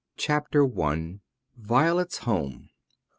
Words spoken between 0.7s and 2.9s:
I. VIOLET'S HOME.